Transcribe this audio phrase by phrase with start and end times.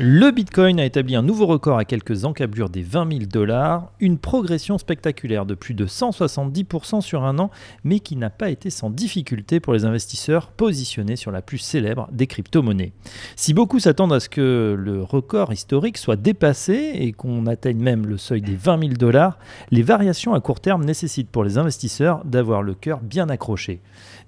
[0.00, 4.16] Le Bitcoin a établi un nouveau record à quelques encablures des 20 000 dollars, une
[4.16, 7.50] progression spectaculaire de plus de 170% sur un an,
[7.82, 12.08] mais qui n'a pas été sans difficulté pour les investisseurs positionnés sur la plus célèbre
[12.12, 12.92] des crypto-monnaies.
[13.34, 18.06] Si beaucoup s'attendent à ce que le record historique soit dépassé et qu'on atteigne même
[18.06, 19.36] le seuil des 20 000 dollars,
[19.72, 23.80] les variations à court terme nécessitent pour les investisseurs d'avoir le cœur bien accroché.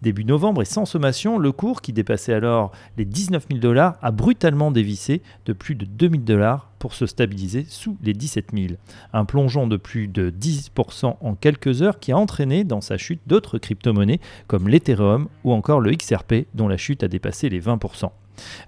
[0.02, 4.10] Début novembre et sans sommation, le cours, qui dépassait alors les 19 000 dollars, a
[4.10, 8.66] brutalement dévissé de plus de 2000 dollars pour se stabiliser sous les 17 000.
[9.12, 13.20] Un plongeon de plus de 10% en quelques heures qui a entraîné dans sa chute
[13.26, 18.10] d'autres crypto-monnaies comme l'Ethereum ou encore le XRP dont la chute a dépassé les 20%.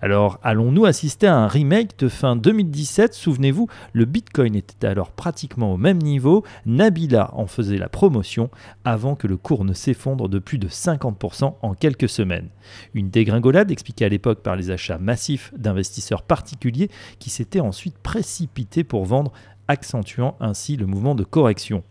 [0.01, 5.73] Alors, allons-nous assister à un remake de fin 2017 Souvenez-vous, le Bitcoin était alors pratiquement
[5.73, 8.51] au même niveau, Nabila en faisait la promotion
[8.85, 12.49] avant que le cours ne s'effondre de plus de 50% en quelques semaines.
[12.95, 18.85] Une dégringolade expliquée à l'époque par les achats massifs d'investisseurs particuliers qui s'étaient ensuite précipités
[18.85, 19.33] pour vendre
[19.73, 21.83] accentuant ainsi le mouvement de correction.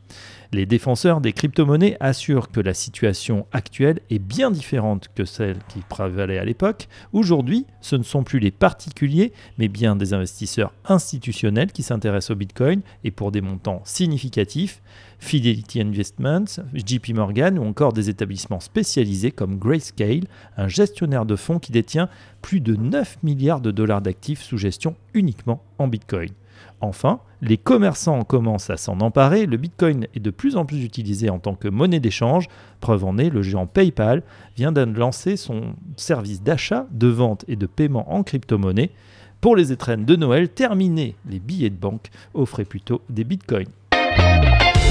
[0.53, 5.79] Les défenseurs des crypto-monnaies assurent que la situation actuelle est bien différente que celle qui
[5.79, 6.89] prévalait à l'époque.
[7.13, 12.35] Aujourd'hui, ce ne sont plus les particuliers, mais bien des investisseurs institutionnels qui s'intéressent au
[12.35, 14.81] Bitcoin et pour des montants significatifs.
[15.19, 20.25] Fidelity Investments, JP Morgan ou encore des établissements spécialisés comme Grayscale,
[20.57, 22.09] un gestionnaire de fonds qui détient
[22.41, 26.31] plus de 9 milliards de dollars d'actifs sous gestion uniquement en Bitcoin.
[26.79, 31.29] Enfin, les commerçants commencent à s'en emparer, le Bitcoin est de plus en plus utilisé
[31.29, 32.47] en tant que monnaie d'échange.
[32.79, 34.23] Preuve en est, le géant PayPal
[34.55, 38.91] vient de lancer son service d'achat, de vente et de paiement en crypto-monnaie.
[39.41, 43.69] Pour les étrennes de Noël, terminez les billets de banque, offrez plutôt des Bitcoins.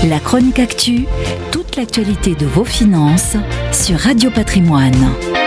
[0.09, 1.05] La chronique actu,
[1.53, 3.37] toute l'actualité de vos finances
[3.71, 5.40] sur Radio Patrimoine.